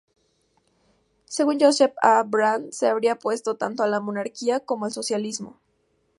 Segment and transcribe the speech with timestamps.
[1.25, 2.23] Según Joseph A.
[2.23, 5.59] Brandt se habría opuesto tanto a la monarquía como al socialismo.